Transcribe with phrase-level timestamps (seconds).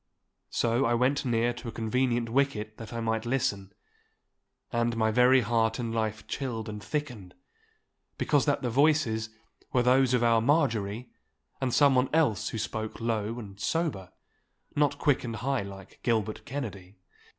[0.49, 3.71] So I went near to a convenient wicket that I might listen,
[4.73, 7.35] and my very heart and life chilled and thickened,
[8.17, 9.29] because that the voices
[9.71, 11.11] were those of our Marjorie
[11.61, 16.97] and someone else who spoke low and sober—not quick and high like Gilbert Kennedy.